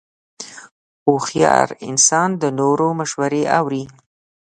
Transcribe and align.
هوښیار 1.05 1.69
انسان 1.89 2.29
د 2.41 2.43
نورو 2.59 2.87
مشورې 2.99 3.43
اوري. 3.59 3.83